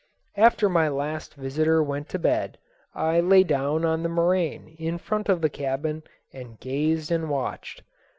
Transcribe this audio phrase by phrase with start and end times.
[0.35, 2.57] After my last visitor went to bed,
[2.95, 6.01] I lay down on the moraine in front of the cabin
[6.33, 7.83] and gazed and watched.